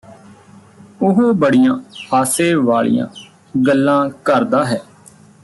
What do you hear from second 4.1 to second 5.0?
ਕਰਦਾ ਹੈ